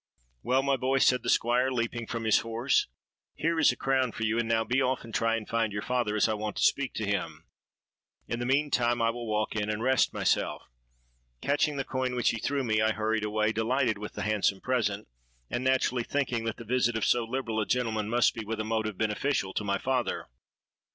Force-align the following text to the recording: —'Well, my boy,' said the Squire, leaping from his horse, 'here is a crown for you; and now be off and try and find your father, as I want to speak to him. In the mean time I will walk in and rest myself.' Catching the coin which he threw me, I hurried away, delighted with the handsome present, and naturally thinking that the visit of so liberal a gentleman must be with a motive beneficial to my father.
—'Well, 0.41 0.63
my 0.63 0.77
boy,' 0.77 0.97
said 0.97 1.21
the 1.21 1.29
Squire, 1.29 1.69
leaping 1.71 2.07
from 2.07 2.23
his 2.23 2.39
horse, 2.39 2.87
'here 3.35 3.59
is 3.59 3.71
a 3.71 3.75
crown 3.75 4.11
for 4.11 4.23
you; 4.23 4.39
and 4.39 4.47
now 4.49 4.63
be 4.63 4.81
off 4.81 5.03
and 5.03 5.13
try 5.13 5.35
and 5.35 5.47
find 5.47 5.71
your 5.71 5.83
father, 5.83 6.15
as 6.15 6.27
I 6.27 6.33
want 6.33 6.55
to 6.55 6.63
speak 6.63 6.95
to 6.95 7.05
him. 7.05 7.45
In 8.27 8.39
the 8.39 8.47
mean 8.47 8.71
time 8.71 8.99
I 8.99 9.11
will 9.11 9.27
walk 9.27 9.55
in 9.55 9.69
and 9.69 9.83
rest 9.83 10.11
myself.' 10.11 10.63
Catching 11.39 11.77
the 11.77 11.83
coin 11.83 12.15
which 12.15 12.31
he 12.31 12.39
threw 12.39 12.63
me, 12.63 12.81
I 12.81 12.93
hurried 12.93 13.23
away, 13.25 13.51
delighted 13.51 13.99
with 13.99 14.13
the 14.13 14.23
handsome 14.23 14.59
present, 14.59 15.07
and 15.51 15.63
naturally 15.63 16.03
thinking 16.03 16.45
that 16.45 16.57
the 16.57 16.65
visit 16.65 16.97
of 16.97 17.05
so 17.05 17.23
liberal 17.23 17.61
a 17.61 17.67
gentleman 17.67 18.09
must 18.09 18.33
be 18.33 18.43
with 18.43 18.59
a 18.59 18.63
motive 18.63 18.97
beneficial 18.97 19.53
to 19.53 19.63
my 19.63 19.77
father. 19.77 20.29